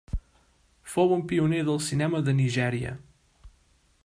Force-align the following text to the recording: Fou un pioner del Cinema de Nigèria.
Fou 0.93 1.13
un 1.17 1.21
pioner 1.33 1.61
del 1.69 1.79
Cinema 1.91 2.25
de 2.31 2.37
Nigèria. 2.41 2.99